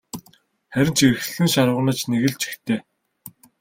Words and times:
Харин 0.73 0.93
ч 0.97 0.99
эрхлэн 1.09 1.47
шарваганаж 1.53 1.99
нэг 2.09 2.21
л 2.31 2.35
жигтэй. 2.41 2.79